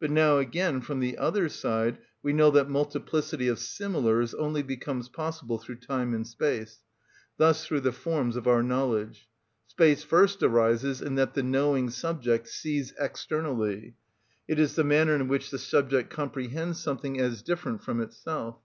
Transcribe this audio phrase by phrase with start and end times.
[0.00, 5.08] But now, again, from the other side we know that multiplicity of similars only becomes
[5.08, 6.82] possible through time and space;
[7.36, 9.28] thus through the forms of our knowledge.
[9.68, 13.94] Space first arises in that the knowing subject sees externally;
[14.48, 18.58] it is the manner in which the subject comprehends something as different from itself.